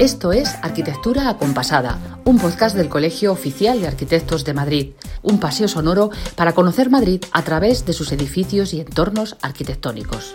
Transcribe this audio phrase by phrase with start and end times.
[0.00, 4.90] Esto es Arquitectura Acompasada, un podcast del Colegio Oficial de Arquitectos de Madrid,
[5.22, 10.34] un paseo sonoro para conocer Madrid a través de sus edificios y entornos arquitectónicos.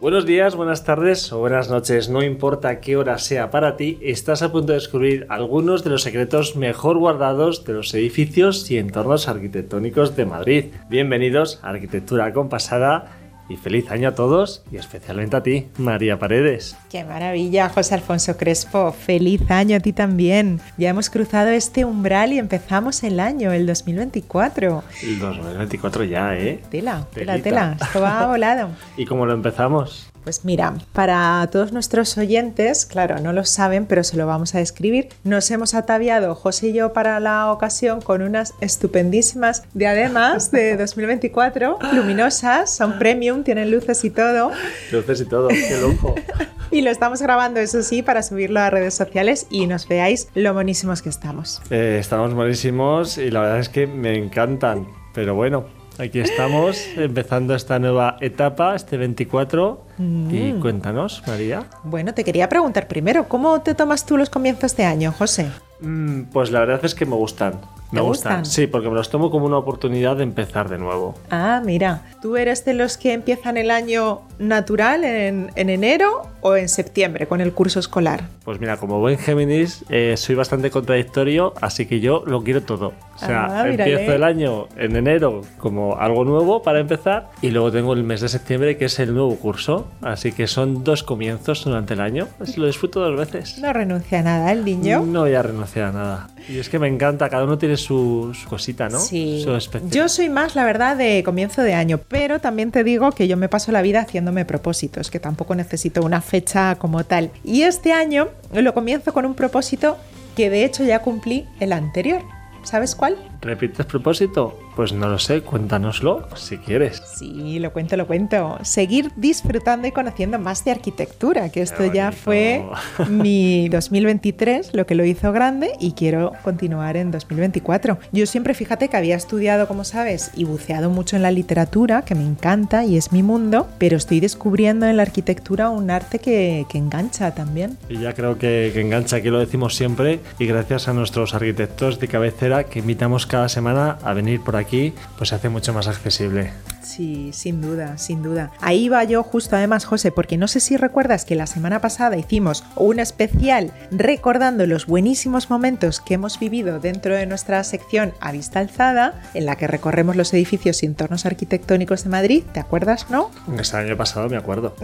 [0.00, 4.42] Buenos días, buenas tardes o buenas noches, no importa qué hora sea para ti, estás
[4.42, 9.26] a punto de descubrir algunos de los secretos mejor guardados de los edificios y entornos
[9.26, 10.66] arquitectónicos de Madrid.
[10.88, 13.17] Bienvenidos a Arquitectura Acompasada
[13.48, 16.76] y feliz año a todos y especialmente a ti, María Paredes.
[16.90, 18.92] Qué maravilla, José Alfonso Crespo.
[18.92, 20.60] Feliz año a ti también.
[20.76, 24.82] Ya hemos cruzado este umbral y empezamos el año, el 2024.
[25.02, 26.60] El 2024 ya, ¿eh?
[26.70, 27.76] Tela, tela, tela.
[27.80, 28.70] Esto va volado.
[28.96, 30.10] ¿Y cómo lo empezamos?
[30.24, 34.58] Pues mira, para todos nuestros oyentes, claro, no lo saben, pero se lo vamos a
[34.58, 35.08] describir.
[35.24, 41.78] Nos hemos ataviado, José y yo, para la ocasión con unas estupendísimas diademas de 2024,
[41.94, 44.50] luminosas, son premium, tienen luces y todo.
[44.92, 46.14] Luces y todo, qué lujo.
[46.70, 50.52] y lo estamos grabando, eso sí, para subirlo a redes sociales y nos veáis lo
[50.54, 51.62] buenísimos que estamos.
[51.70, 55.66] Eh, estamos buenísimos y la verdad es que me encantan, pero bueno,
[55.98, 59.84] Aquí estamos empezando esta nueva etapa, este 24.
[59.98, 60.60] Y mm.
[60.60, 61.64] cuéntanos, María.
[61.82, 65.50] Bueno, te quería preguntar primero, ¿cómo te tomas tú los comienzos de año, José?
[65.80, 67.54] Mm, pues la verdad es que me gustan.
[67.90, 68.44] Me gustan?
[68.44, 71.14] Sí, porque me los tomo como una oportunidad de empezar de nuevo.
[71.30, 76.68] Ah, mira, ¿tú eres de los que empiezan el año natural en, enero o en
[76.68, 78.24] septiembre con el curso escolar?
[78.44, 82.92] Pues mira, como buen Géminis, eh, soy bastante contradictorio, así que yo lo quiero todo.
[83.16, 87.72] O sea, ah, empiezo el año en enero como algo nuevo para empezar y luego
[87.72, 89.88] tengo el mes de septiembre que es el nuevo curso.
[90.02, 92.28] Así que son dos comienzos durante el año.
[92.38, 93.58] Pues lo disfruto dos veces.
[93.58, 95.04] No renuncia a nada el niño.
[95.04, 96.28] No voy a renunciar a nada.
[96.48, 98.98] Y es que me encanta, cada uno tiene su, cosita, ¿no?
[98.98, 99.44] Sí.
[99.90, 103.36] yo soy más, la verdad, de comienzo de año, pero también te digo que yo
[103.36, 107.30] me paso la vida haciéndome propósitos, que tampoco necesito una fecha como tal.
[107.44, 109.96] Y este año lo comienzo con un propósito
[110.36, 112.22] que de hecho ya cumplí el anterior.
[112.62, 113.16] ¿Sabes cuál?
[113.40, 114.58] ¿Repites propósito?
[114.78, 117.02] Pues no lo sé, cuéntanoslo si quieres.
[117.04, 118.60] Sí, lo cuento, lo cuento.
[118.62, 122.64] Seguir disfrutando y conociendo más de arquitectura, que esto ya fue
[123.08, 127.98] mi 2023, lo que lo hizo grande y quiero continuar en 2024.
[128.12, 132.14] Yo siempre, fíjate que había estudiado, como sabes, y buceado mucho en la literatura, que
[132.14, 136.64] me encanta y es mi mundo, pero estoy descubriendo en la arquitectura un arte que,
[136.72, 137.76] engancha también.
[137.88, 141.98] Y ya creo que, que engancha, aquí lo decimos siempre, y gracias a nuestros arquitectos
[141.98, 144.67] de cabecera que invitamos cada semana a venir por aquí,
[145.16, 146.52] pues se hace mucho más accesible.
[146.88, 148.50] Sí, sin duda, sin duda.
[148.62, 152.16] Ahí va yo justo además, José, porque no sé si recuerdas que la semana pasada
[152.16, 158.32] hicimos un especial recordando los buenísimos momentos que hemos vivido dentro de nuestra sección a
[158.32, 162.44] vista alzada, en la que recorremos los edificios y entornos arquitectónicos de Madrid.
[162.54, 163.30] ¿Te acuerdas, no?
[163.58, 164.74] Este año pasado me acuerdo.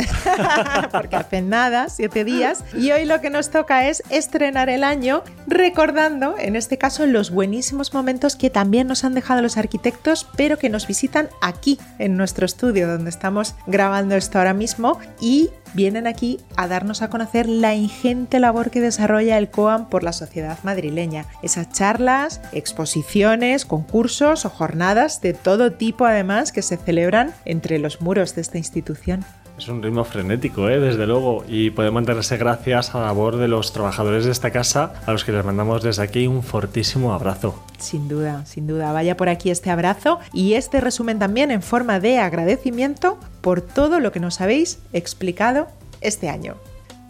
[0.93, 2.64] porque hace nada, siete días.
[2.75, 7.31] Y hoy lo que nos toca es estrenar el año recordando, en este caso, los
[7.31, 12.16] buenísimos momentos que también nos han dejado los arquitectos, pero que nos visitan aquí en
[12.16, 17.49] nuestro estudio donde estamos grabando esto ahora mismo y vienen aquí a darnos a conocer
[17.49, 21.27] la ingente labor que desarrolla el COAM por la sociedad madrileña.
[21.43, 28.00] Esas charlas, exposiciones, concursos o jornadas de todo tipo además que se celebran entre los
[28.00, 29.25] muros de esta institución.
[29.56, 30.81] Es un ritmo frenético, ¿eh?
[30.81, 34.94] desde luego, y puede mantenerse gracias a la labor de los trabajadores de esta casa,
[35.06, 37.62] a los que les mandamos desde aquí un fortísimo abrazo.
[37.78, 38.93] Sin duda, sin duda.
[38.93, 44.00] Vaya por aquí este abrazo y este resumen también en forma de agradecimiento por todo
[44.00, 45.69] lo que nos habéis explicado
[46.00, 46.56] este año.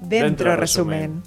[0.03, 1.23] Dentro, resumen.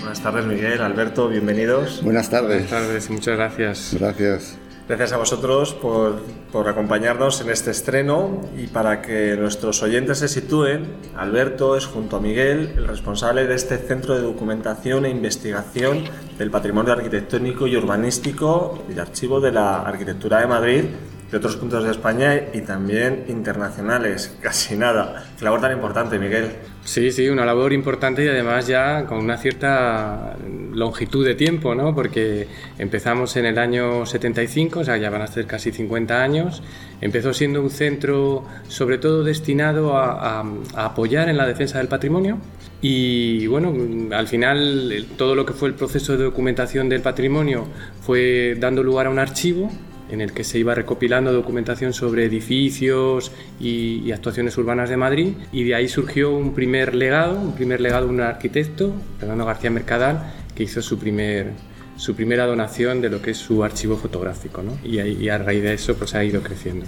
[0.00, 2.02] Buenas tardes, Miguel, Alberto, bienvenidos.
[2.02, 2.70] Buenas tardes.
[2.70, 3.96] Buenas tardes muchas gracias.
[3.98, 4.58] Gracias.
[4.90, 6.20] Gracias a vosotros por,
[6.50, 12.16] por, acompañarnos en este estreno y para que nuestros oyentes se sitúen, Alberto es junto
[12.16, 16.02] a Miguel el responsable de este Centro de Documentación e Investigación
[16.36, 20.84] del Patrimonio Arquitectónico y Urbanístico y Archivo de la Arquitectura de Madrid
[21.30, 25.24] de otros puntos de España y también internacionales, casi nada.
[25.38, 26.50] Qué labor tan importante, Miguel.
[26.84, 30.36] Sí, sí, una labor importante y además ya con una cierta
[30.72, 31.94] longitud de tiempo, ¿no?
[31.94, 32.48] Porque
[32.78, 36.62] empezamos en el año 75, o sea, ya van a ser casi 50 años.
[37.00, 42.38] Empezó siendo un centro sobre todo destinado a, a apoyar en la defensa del patrimonio.
[42.82, 43.74] Y bueno,
[44.16, 47.66] al final todo lo que fue el proceso de documentación del patrimonio
[48.00, 49.70] fue dando lugar a un archivo
[50.10, 55.64] en el que se iba recopilando documentación sobre edificios y, actuaciones urbanas de Madrid y
[55.64, 60.32] de ahí surgió un primer legado, un primer legado de un arquitecto, Fernando García Mercadal,
[60.54, 61.52] que hizo su primer
[61.96, 64.78] su primera donación de lo que es su archivo fotográfico, ¿no?
[64.82, 66.86] y, y a raíz de eso pues ha ido creciendo.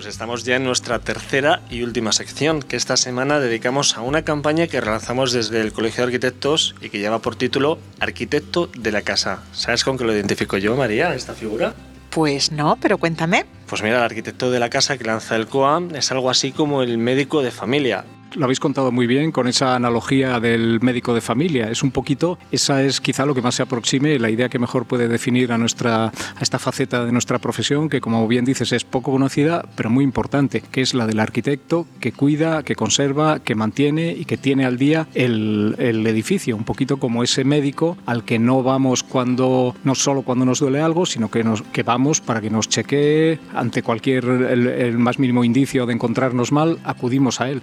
[0.00, 4.22] Pues estamos ya en nuestra tercera y última sección, que esta semana dedicamos a una
[4.22, 8.92] campaña que realizamos desde el Colegio de Arquitectos y que lleva por título Arquitecto de
[8.92, 9.42] la Casa.
[9.52, 11.74] ¿Sabes con qué lo identifico yo, María, esta figura?
[12.08, 13.44] Pues no, pero cuéntame.
[13.66, 16.82] Pues mira, el arquitecto de la casa que lanza el COAM es algo así como
[16.82, 21.20] el médico de familia lo habéis contado muy bien con esa analogía del médico de
[21.20, 21.70] familia.
[21.70, 24.86] Es un poquito, esa es quizá lo que más se aproxime, la idea que mejor
[24.86, 28.84] puede definir a, nuestra, a esta faceta de nuestra profesión, que como bien dices es
[28.84, 33.54] poco conocida, pero muy importante, que es la del arquitecto que cuida, que conserva, que
[33.54, 36.56] mantiene y que tiene al día el, el edificio.
[36.56, 40.80] Un poquito como ese médico al que no vamos cuando, no solo cuando nos duele
[40.80, 45.18] algo, sino que, nos, que vamos para que nos chequee ante cualquier, el, el más
[45.18, 47.62] mínimo indicio de encontrarnos mal, acudimos a él.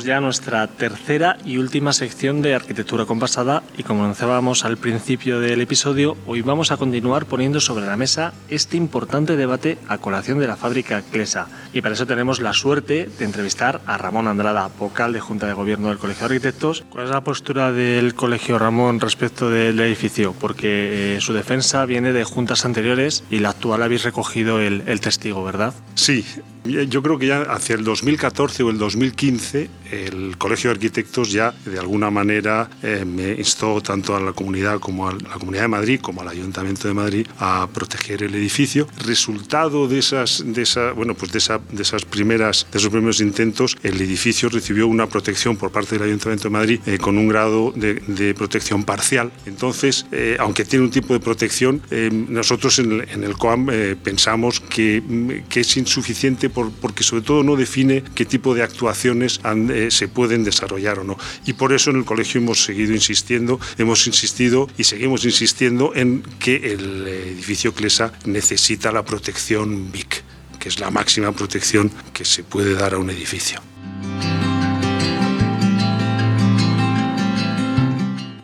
[0.00, 5.60] Ya nuestra tercera y última sección de arquitectura compasada y como anunciábamos al principio del
[5.60, 10.46] episodio, hoy vamos a continuar poniendo sobre la mesa este importante debate a colación de
[10.46, 11.48] la fábrica Clesa.
[11.74, 15.52] Y para eso tenemos la suerte de entrevistar a Ramón Andrada, vocal de Junta de
[15.52, 16.84] Gobierno del Colegio de Arquitectos.
[16.88, 20.32] ¿Cuál es la postura del Colegio Ramón respecto del edificio?
[20.32, 25.00] Porque eh, su defensa viene de juntas anteriores y la actual habéis recogido el, el
[25.02, 25.74] testigo, ¿verdad?
[25.96, 26.24] Sí,
[26.64, 31.52] yo creo que ya hacia el 2014 o el 2015 el Colegio de Arquitectos ya
[31.64, 33.04] de alguna manera eh,
[33.38, 36.94] instó tanto a la comunidad como a la Comunidad de Madrid como al Ayuntamiento de
[36.94, 38.86] Madrid a proteger el edificio.
[39.04, 43.20] Resultado de esas, de esa, bueno, pues de, esa, de esas primeras, de esos primeros
[43.20, 47.28] intentos, el edificio recibió una protección por parte del Ayuntamiento de Madrid eh, con un
[47.28, 49.30] grado de, protección parcial.
[49.46, 51.82] Entonces, eh, aunque tiene un tipo de protección,
[52.28, 53.66] nosotros en en el COAM
[54.02, 55.02] pensamos que,
[55.48, 60.44] que es insuficiente porque sobre todo no define qué tipo de actuaciones eh, se pueden
[60.44, 61.18] desarrollar o no.
[61.46, 66.22] Y por eso en el colegio hemos seguido insistiendo, hemos insistido y seguimos insistiendo en
[66.38, 70.22] que el edificio CLESA necesita la protección BIC,
[70.58, 73.60] que es la máxima protección que se puede dar a un edificio.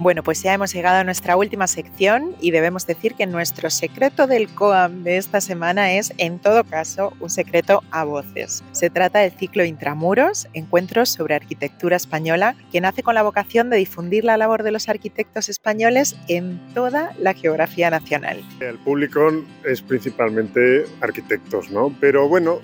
[0.00, 4.28] Bueno, pues ya hemos llegado a nuestra última sección y debemos decir que nuestro secreto
[4.28, 8.62] del COAM de esta semana es, en todo caso, un secreto a voces.
[8.70, 13.76] Se trata del ciclo Intramuros, Encuentros sobre Arquitectura Española, que nace con la vocación de
[13.76, 18.40] difundir la labor de los arquitectos españoles en toda la geografía nacional.
[18.60, 19.32] El público
[19.64, 21.92] es principalmente arquitectos, ¿no?
[22.00, 22.60] Pero bueno,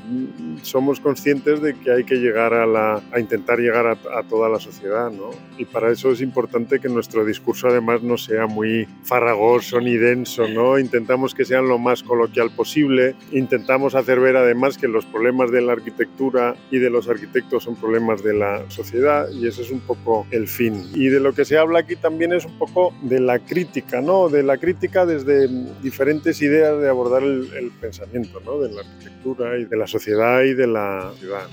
[0.62, 4.48] somos conscientes de que hay que llegar a, la, a intentar llegar a, a toda
[4.48, 5.30] la sociedad, ¿no?
[5.58, 10.48] Y para eso es importante que nuestro discurso además no sea muy farragoso ni denso,
[10.48, 10.78] ¿no?
[10.78, 15.62] Intentamos que sean lo más coloquial posible, intentamos hacer ver además que los problemas de
[15.62, 19.80] la arquitectura y de los arquitectos son problemas de la sociedad y ese es un
[19.80, 20.90] poco el fin.
[20.94, 24.28] Y de lo que se habla aquí también es un poco de la crítica, ¿no?
[24.28, 25.48] De la crítica desde
[25.82, 28.58] diferentes ideas de abordar el, el pensamiento, ¿no?
[28.58, 31.46] De la arquitectura y de la sociedad y de la ciudad.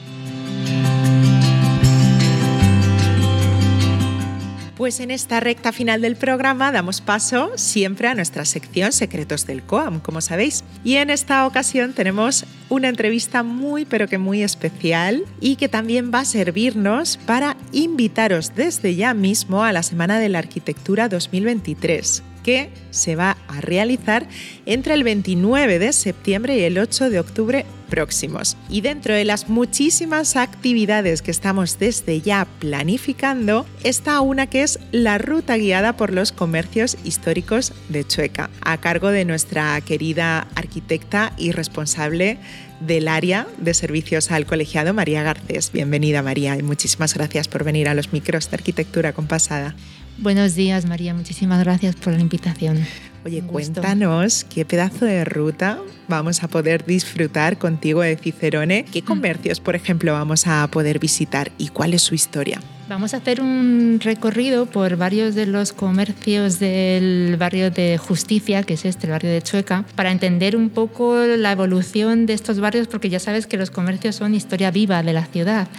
[4.81, 9.62] Pues en esta recta final del programa damos paso siempre a nuestra sección Secretos del
[9.62, 10.63] COAM, como sabéis.
[10.83, 16.10] Y en esta ocasión tenemos una entrevista muy pero que muy especial y que también
[16.12, 22.23] va a servirnos para invitaros desde ya mismo a la Semana de la Arquitectura 2023
[22.44, 24.28] que se va a realizar
[24.66, 28.57] entre el 29 de septiembre y el 8 de octubre próximos.
[28.69, 34.80] Y dentro de las muchísimas actividades que estamos desde ya planificando, está una que es
[34.92, 41.33] la ruta guiada por los comercios históricos de Chueca, a cargo de nuestra querida arquitecta
[41.38, 42.40] y responsable
[42.80, 45.71] del área de servicios al colegiado, María Garcés.
[45.71, 49.76] Bienvenida María y muchísimas gracias por venir a los micros de arquitectura compasada.
[50.21, 51.16] Buenos días, María.
[51.16, 52.85] Muchísimas gracias por la invitación.
[53.25, 55.80] Oye, cuéntanos qué pedazo de ruta
[56.11, 58.85] vamos a poder disfrutar contigo de Cicerone.
[58.85, 59.06] ¿Qué mm.
[59.06, 62.61] comercios, por ejemplo, vamos a poder visitar y cuál es su historia?
[62.91, 68.73] Vamos a hacer un recorrido por varios de los comercios del barrio de Justicia, que
[68.73, 72.87] es este, el barrio de Chueca, para entender un poco la evolución de estos barrios,
[72.87, 75.69] porque ya sabes que los comercios son historia viva de la ciudad,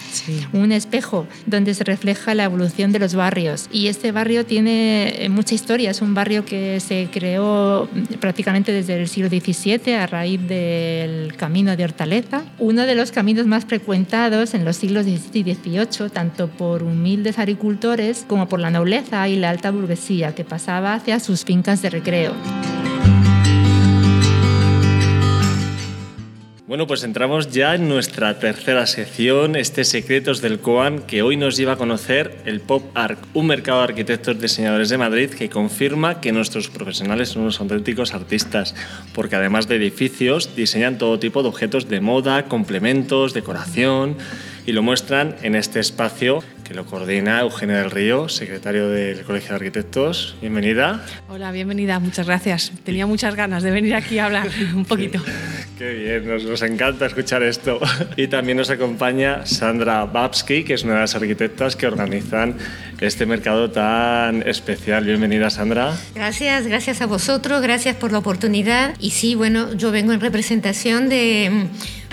[0.55, 3.69] un espejo donde se refleja la evolución de los barrios.
[3.71, 9.07] Y este barrio tiene mucha historia, es un barrio que se creó prácticamente desde el
[9.07, 14.65] siglo XVII a raíz del camino de Hortaleza, uno de los caminos más frecuentados en
[14.65, 19.51] los siglos XVII y XVIII, tanto por humildes agricultores como por la nobleza y la
[19.51, 22.33] alta burguesía que pasaba hacia sus fincas de recreo.
[26.73, 31.59] Bueno, pues entramos ya en nuestra tercera sección, este Secretos del COAN, que hoy nos
[31.59, 36.23] lleva a conocer el Pop Art, un mercado de arquitectos diseñadores de Madrid que confirma
[36.23, 38.75] que nuestros profesionales son unos auténticos artistas,
[39.13, 44.17] porque además de edificios, diseñan todo tipo de objetos de moda, complementos, decoración,
[44.65, 49.51] y lo muestran en este espacio que lo coordina Eugenia del Río, secretario del Colegio
[49.51, 50.37] de Arquitectos.
[50.41, 51.05] Bienvenida.
[51.29, 52.73] Hola, bienvenida, muchas gracias.
[52.83, 55.23] Tenía muchas ganas de venir aquí a hablar un poquito.
[55.77, 57.79] Qué bien, nos, nos, encanta escuchar esto.
[58.17, 62.57] Y también nos acompaña Sandra Babsky, que es una de las arquitectas que organizan
[63.01, 65.05] este mercado tan especial.
[65.05, 65.95] Bienvenida, Sandra.
[66.15, 68.95] Gracias, gracias a vosotros, gracias por la oportunidad.
[68.99, 71.69] Y sí, bueno, yo vengo en representación de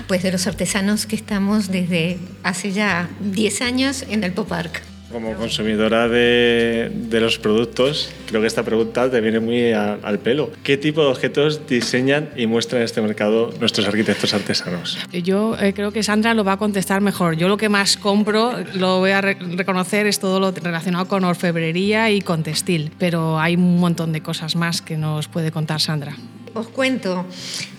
[0.09, 4.81] pues de los artesanos que estamos desde hace ya 10 años en el Pop Arc.
[5.11, 10.17] Como consumidora de, de, los productos, creo que esta pregunta te viene muy a, al
[10.17, 10.51] pelo.
[10.63, 14.97] ¿Qué tipo de objetos diseñan y muestran en este mercado nuestros arquitectos artesanos?
[15.11, 17.35] Yo eh, creo que Sandra lo va a contestar mejor.
[17.35, 21.23] Yo lo que más compro, lo voy a re reconocer, es todo lo relacionado con
[21.23, 25.81] orfebrería y con textil, pero hay un montón de cosas más que nos puede contar
[25.81, 26.15] Sandra.
[26.53, 27.25] Os cuento,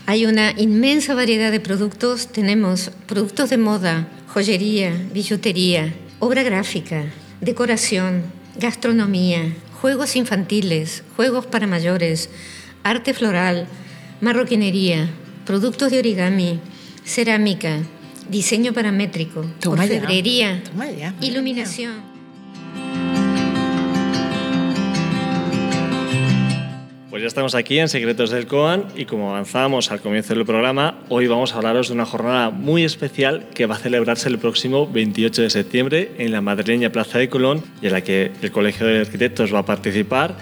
[0.06, 2.28] hay una inmensa variedad de productos.
[2.28, 7.04] Tenemos productos de moda, joyería, billutería, obra gráfica,
[7.40, 8.24] decoración,
[8.56, 12.30] gastronomía, juegos infantiles, juegos para mayores,
[12.82, 13.66] arte floral,
[14.20, 15.08] marroquinería,
[15.46, 16.60] productos de origami,
[17.04, 17.78] cerámica,
[18.28, 20.62] diseño paramétrico, orfebrería,
[21.20, 22.09] iluminación.
[27.20, 31.00] Pues ya estamos aquí en Secretos del COAN y como avanzábamos al comienzo del programa,
[31.10, 34.86] hoy vamos a hablaros de una jornada muy especial que va a celebrarse el próximo
[34.90, 38.86] 28 de septiembre en la madrileña Plaza de Colón y en la que el Colegio
[38.86, 40.34] de Arquitectos va a participar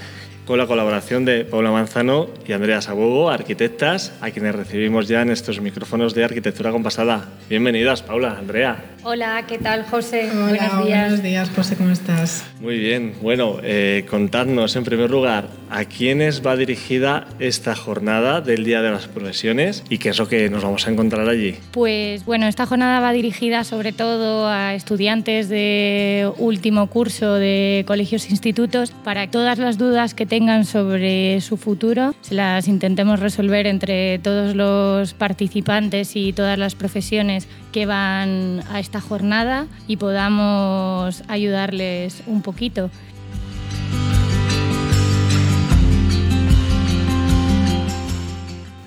[0.47, 5.31] con la colaboración de Paula Manzano y Andrea Sabogo, arquitectas, a quienes recibimos ya en
[5.31, 7.29] estos micrófonos de Arquitectura Compasada.
[7.51, 8.83] Bienvenidas, Paula, Andrea.
[9.03, 10.31] Hola, ¿qué tal, José?
[10.31, 11.01] Hola, buenos días.
[11.01, 12.47] Buenos días, José, ¿cómo estás?
[12.61, 13.15] Muy bien.
[13.21, 18.91] Bueno, eh, contadnos en primer lugar a quiénes va dirigida esta jornada del Día de
[18.91, 21.57] las Profesiones y qué es lo que nos vamos a encontrar allí.
[21.73, 28.27] Pues bueno, esta jornada va dirigida sobre todo a estudiantes de último curso de colegios
[28.27, 33.67] e institutos para todas las dudas que tengan sobre su futuro se las intentemos resolver
[33.67, 41.23] entre todos los participantes y todas las profesiones que van a esta jornada y podamos
[41.29, 42.91] ayudarles un poquito.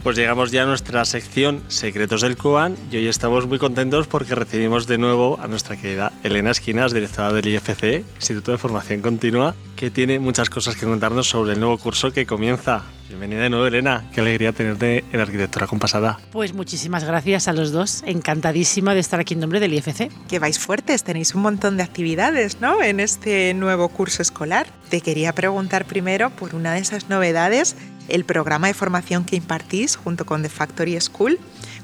[0.04, 4.34] Pues llegamos ya a nuestra sección Secretos del COAN y hoy estamos muy contentos porque
[4.34, 9.54] recibimos de nuevo a nuestra querida Elena Esquinas, directora del IFC, Instituto de Formación Continua,
[9.76, 12.84] que tiene muchas cosas que contarnos sobre el nuevo curso que comienza.
[13.10, 14.10] Bienvenida de nuevo, Elena.
[14.12, 16.18] Qué alegría tenerte en Arquitectura Compasada.
[16.32, 18.02] Pues muchísimas gracias a los dos.
[18.06, 20.10] Encantadísima de estar aquí en nombre del IFC.
[20.30, 22.82] Que vais fuertes, tenéis un montón de actividades, ¿no?
[22.82, 24.66] En este nuevo curso escolar.
[24.90, 27.76] Te quería preguntar primero por una de esas novedades,
[28.12, 31.40] el programa de formación que impartís junto con The Factory School.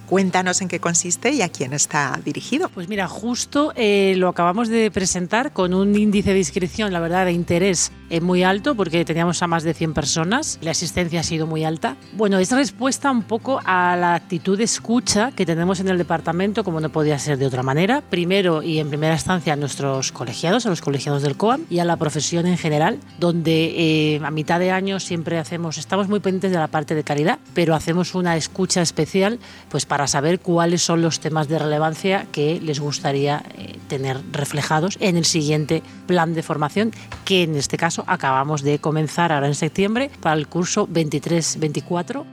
[0.07, 2.69] Cuéntanos en qué consiste y a quién está dirigido.
[2.69, 7.25] Pues mira, justo eh, lo acabamos de presentar con un índice de inscripción, la verdad,
[7.25, 10.59] de interés eh, muy alto, porque teníamos a más de 100 personas.
[10.61, 11.97] La asistencia ha sido muy alta.
[12.13, 16.63] Bueno, es respuesta un poco a la actitud de escucha que tenemos en el departamento,
[16.63, 18.01] como no podía ser de otra manera.
[18.01, 21.85] Primero y en primera instancia a nuestros colegiados, a los colegiados del COAM y a
[21.85, 23.73] la profesión en general, donde
[24.15, 27.39] eh, a mitad de año siempre hacemos, estamos muy pendientes de la parte de calidad,
[27.53, 32.61] pero hacemos una escucha especial pues para saber cuáles son los temas de relevancia que
[32.61, 36.91] les gustaría eh, tener reflejados en el siguiente plan de formación,
[37.25, 42.25] que en este caso acabamos de comenzar ahora en septiembre para el curso 23-24.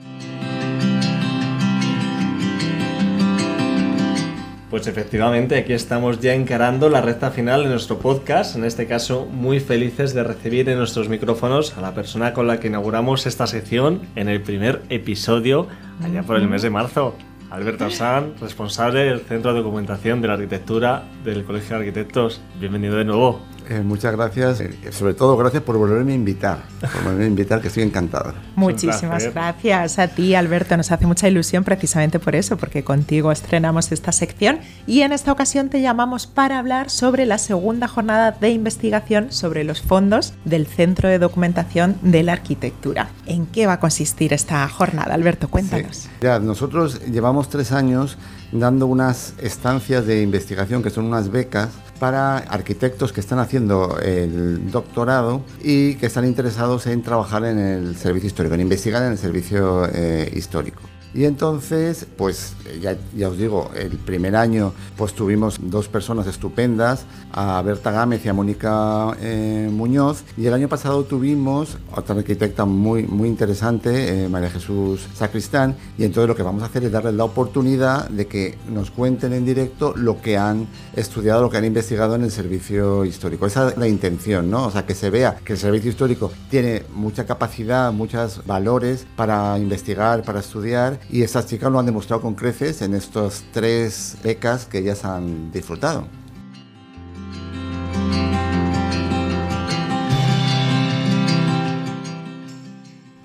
[4.75, 9.25] Pues efectivamente, aquí estamos ya encarando la recta final de nuestro podcast, en este caso
[9.25, 13.47] muy felices de recibir en nuestros micrófonos a la persona con la que inauguramos esta
[13.47, 15.69] sección en el primer episodio
[16.03, 17.15] allá por el mes de marzo.
[17.55, 22.43] Alberto San, responsable del Centro de Documentación de la Arquitectura del Colegio de Arquitectos.
[22.59, 23.43] Bienvenido de nuevo.
[23.69, 24.61] Eh, muchas gracias.
[24.61, 26.59] Eh, sobre todo, gracias por volverme a invitar.
[26.81, 28.35] Por volverme a invitar, que estoy encantado.
[28.57, 30.77] Muchísimas gracias a ti, Alberto.
[30.77, 35.33] Nos hace mucha ilusión precisamente por eso, porque contigo estrenamos esta sección y en esta
[35.33, 40.67] ocasión te llamamos para hablar sobre la segunda jornada de investigación sobre los fondos del
[40.67, 43.09] Centro de Documentación de la Arquitectura.
[43.27, 45.49] ¿En qué va a consistir esta jornada, Alberto?
[45.49, 45.97] Cuéntanos.
[45.97, 46.09] Sí.
[46.21, 48.19] Ya, nosotros llevamos tres años
[48.53, 54.71] dando unas estancias de investigación que son unas becas para arquitectos que están haciendo el
[54.71, 59.19] doctorado y que están interesados en trabajar en el servicio histórico, en investigar en el
[59.19, 60.94] servicio eh, histórico.
[61.15, 67.07] Y entonces, pues ya, ya os digo, el primer año pues tuvimos dos personas estupendas,
[67.33, 72.65] a Berta Gámez y a Mónica eh, Muñoz, y el año pasado tuvimos otra arquitecta
[72.65, 76.93] muy, muy interesante, eh, María Jesús Sacristán, y entonces lo que vamos a hacer es
[76.93, 80.67] darles la oportunidad de que nos cuenten en directo lo que han
[80.97, 83.47] estudiado, lo que han investigado en el servicio histórico.
[83.47, 84.67] Esa es la intención, ¿no?
[84.67, 89.59] O sea, que se vea que el servicio histórico tiene mucha capacidad, muchos valores para
[89.59, 94.67] investigar, para estudiar, y estas chicas lo han demostrado con creces en estos tres becas
[94.67, 96.07] que ellas han disfrutado.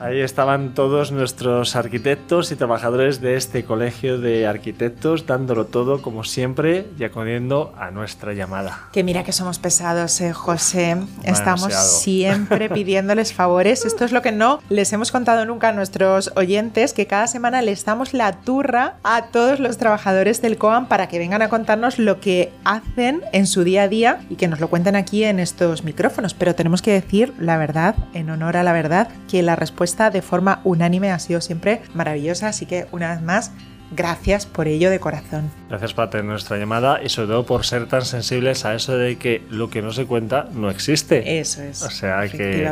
[0.10, 6.24] Ahí estaban todos nuestros arquitectos y trabajadores de este colegio de arquitectos dándolo todo como
[6.24, 8.88] siempre y acudiendo a nuestra llamada.
[8.92, 10.98] Que mira que somos pesados, eh, José.
[11.24, 13.86] Estamos siempre pidiéndoles favores.
[13.86, 17.62] Esto es lo que no les hemos contado nunca a nuestros oyentes, que cada semana
[17.62, 22.00] les damos la turra a todos los trabajadores del COAM para que vengan a contarnos
[22.00, 25.40] lo que hacen en su día a día y que nos lo cuenten aquí en
[25.40, 26.34] estos micrófonos.
[26.34, 30.22] Pero tenemos que decir la verdad, en honor a la verdad, que la respuesta de
[30.22, 33.52] forma unánime ha sido siempre maravillosa, así que una vez más,
[33.92, 35.52] gracias por ello de corazón.
[35.68, 39.18] Gracias por tener nuestra llamada y sobre todo por ser tan sensibles a eso de
[39.18, 41.40] que lo que no se cuenta no existe.
[41.40, 41.82] Eso es.
[41.82, 42.68] O sea que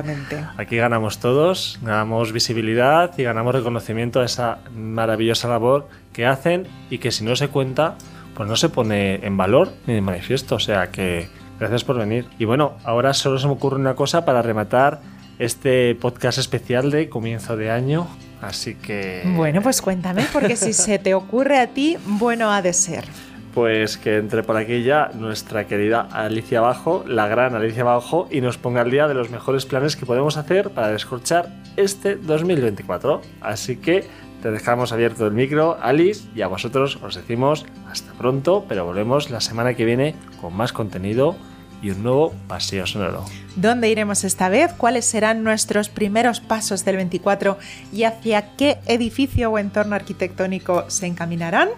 [0.58, 7.00] aquí ganamos todos, ganamos visibilidad y ganamos reconocimiento a esa maravillosa labor que hacen y
[7.00, 7.96] que si no se cuenta,
[8.36, 10.56] pues no se pone en valor ni de manifiesto.
[10.56, 11.28] O sea que
[11.60, 12.28] gracias por venir.
[12.38, 17.10] Y bueno, ahora solo se me ocurre una cosa para rematar este podcast especial de
[17.10, 18.08] comienzo de año.
[18.41, 19.24] Así que...
[19.36, 23.06] Bueno, pues cuéntame, porque si se te ocurre a ti, bueno ha de ser.
[23.53, 28.41] Pues que entre por aquí ya nuestra querida Alicia Bajo, la gran Alicia Bajo, y
[28.41, 33.22] nos ponga al día de los mejores planes que podemos hacer para descorchar este 2024.
[33.41, 34.06] Así que
[34.44, 39.32] te dejamos abierto el micro, Alice, y a vosotros os decimos hasta pronto, pero volvemos
[39.32, 41.36] la semana que viene con más contenido
[41.82, 43.25] y un nuevo paseo sonoro.
[43.58, 44.72] ¿Dónde iremos esta vez?
[44.74, 47.58] ¿Cuáles serán nuestros primeros pasos del 24
[47.91, 51.70] y hacia qué edificio o entorno arquitectónico se encaminarán?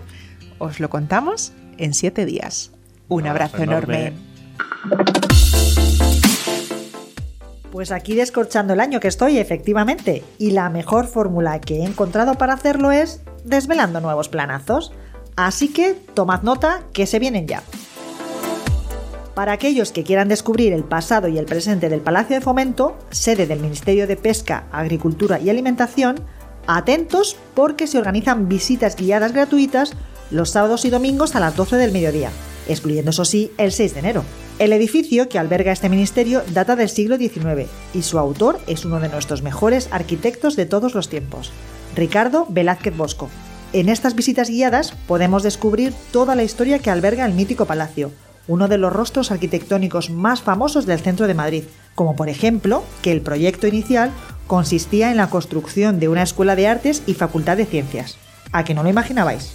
[0.58, 2.72] Os lo contamos en siete días.
[3.08, 4.12] Un abrazo, enorme.
[7.72, 10.26] Pues aquí descorchando el año que estoy, efectivamente.
[10.38, 14.92] Y la mejor fórmula que he encontrado para hacerlo es desvelando nuevos planazos.
[15.38, 17.64] Así que tomad nota que se vienen ya.
[19.40, 23.48] Para aquellos que quieran descubrir el pasado y el presente del Palacio de Fomento, sede
[23.48, 26.20] del Ministerio de Pesca, Agricultura y Alimentación,
[26.68, 29.94] atentos porque se organizan visitas guiadas gratuitas
[30.30, 32.32] los sábados y domingos a las 12 del mediodía,
[32.68, 34.26] excluyendo eso sí el 6 de enero.
[34.60, 39.00] El edificio que alberga este ministerio data del siglo XIX y su autor es uno
[39.00, 41.54] de nuestros mejores arquitectos de todos los tiempos,
[41.96, 43.30] Ricardo Velázquez Bosco.
[43.72, 48.12] En estas visitas guiadas podemos descubrir toda la historia que alberga el mítico palacio,
[48.50, 53.12] uno de los rostros arquitectónicos más famosos del centro de Madrid, como por ejemplo que
[53.12, 54.12] el proyecto inicial
[54.48, 58.18] consistía en la construcción de una escuela de artes y facultad de ciencias.
[58.52, 59.54] ¿A que no lo imaginabais?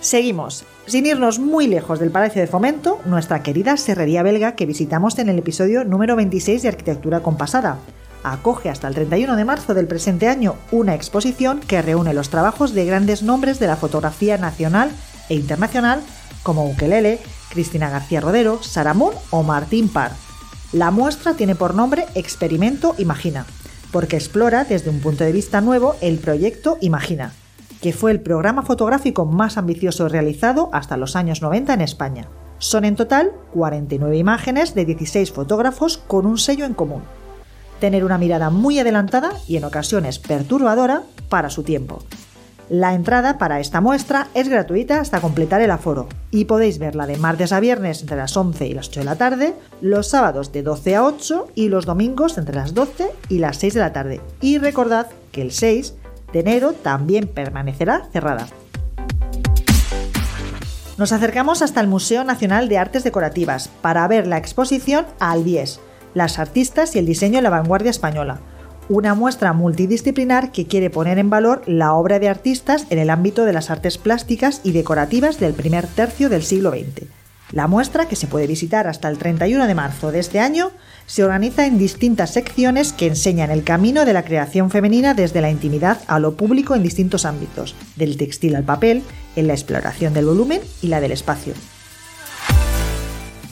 [0.00, 0.64] Seguimos.
[0.86, 5.28] Sin irnos muy lejos del Palacio de Fomento, nuestra querida Serrería Belga que visitamos en
[5.28, 7.78] el episodio número 26 de Arquitectura Compasada.
[8.24, 12.74] Acoge hasta el 31 de marzo del presente año una exposición que reúne los trabajos
[12.74, 14.90] de grandes nombres de la fotografía nacional
[15.28, 16.02] e internacional
[16.42, 17.18] como Ukelele,
[17.50, 20.12] Cristina García Rodero, Saramón o Martín Parr.
[20.72, 23.46] La muestra tiene por nombre Experimento Imagina,
[23.90, 27.32] porque explora desde un punto de vista nuevo el proyecto Imagina,
[27.80, 32.28] que fue el programa fotográfico más ambicioso realizado hasta los años 90 en España.
[32.58, 37.02] Son en total 49 imágenes de 16 fotógrafos con un sello en común.
[37.80, 42.02] Tener una mirada muy adelantada y en ocasiones perturbadora para su tiempo,
[42.68, 47.16] la entrada para esta muestra es gratuita hasta completar el aforo y podéis verla de
[47.16, 50.62] martes a viernes entre las 11 y las 8 de la tarde, los sábados de
[50.62, 54.20] 12 a 8 y los domingos entre las 12 y las 6 de la tarde.
[54.42, 55.94] Y recordad que el 6
[56.32, 58.46] de enero también permanecerá cerrada.
[60.98, 65.80] Nos acercamos hasta el Museo Nacional de Artes Decorativas para ver la exposición Albies,
[66.12, 68.40] las artistas y el diseño en la vanguardia española
[68.88, 73.44] una muestra multidisciplinar que quiere poner en valor la obra de artistas en el ámbito
[73.44, 77.06] de las artes plásticas y decorativas del primer tercio del siglo XX.
[77.52, 80.70] La muestra, que se puede visitar hasta el 31 de marzo de este año,
[81.06, 85.50] se organiza en distintas secciones que enseñan el camino de la creación femenina desde la
[85.50, 89.02] intimidad a lo público en distintos ámbitos, del textil al papel,
[89.34, 91.54] en la exploración del volumen y la del espacio.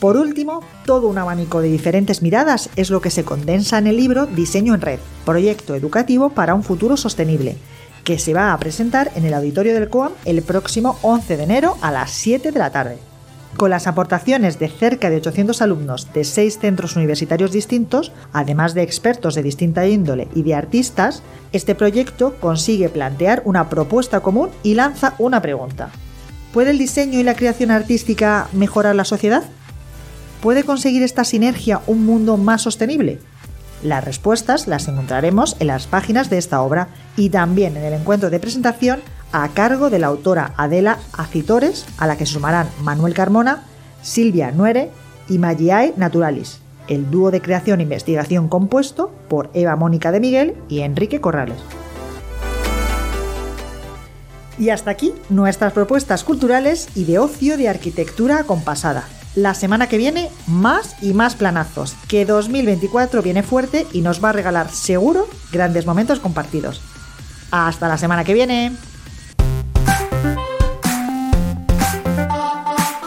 [0.00, 3.96] Por último, todo un abanico de diferentes miradas es lo que se condensa en el
[3.96, 7.56] libro Diseño en Red, proyecto educativo para un futuro sostenible,
[8.04, 11.78] que se va a presentar en el auditorio del COAM el próximo 11 de enero
[11.80, 12.98] a las 7 de la tarde.
[13.56, 18.82] Con las aportaciones de cerca de 800 alumnos de seis centros universitarios distintos, además de
[18.82, 24.74] expertos de distinta índole y de artistas, este proyecto consigue plantear una propuesta común y
[24.74, 25.88] lanza una pregunta.
[26.52, 29.44] ¿Puede el diseño y la creación artística mejorar la sociedad?
[30.40, 33.18] ¿Puede conseguir esta sinergia un mundo más sostenible?
[33.82, 38.30] Las respuestas las encontraremos en las páginas de esta obra y también en el encuentro
[38.30, 39.00] de presentación
[39.32, 43.64] a cargo de la autora Adela Acitores, a la que sumarán Manuel Carmona,
[44.02, 44.90] Silvia Nuere
[45.28, 50.54] y Magiae Naturalis, el dúo de creación e investigación compuesto por Eva Mónica de Miguel
[50.68, 51.58] y Enrique Corrales.
[54.58, 59.04] Y hasta aquí nuestras propuestas culturales y de ocio de arquitectura acompasada.
[59.36, 64.30] La semana que viene, más y más planazos, que 2024 viene fuerte y nos va
[64.30, 66.80] a regalar seguro grandes momentos compartidos.
[67.50, 68.72] Hasta la semana que viene.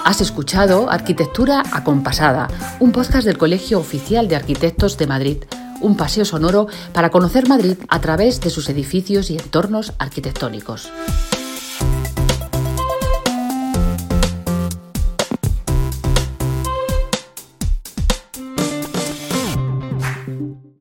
[0.05, 2.47] Has escuchado Arquitectura Acompasada,
[2.79, 5.37] un podcast del Colegio Oficial de Arquitectos de Madrid,
[5.81, 10.91] un paseo sonoro para conocer Madrid a través de sus edificios y entornos arquitectónicos.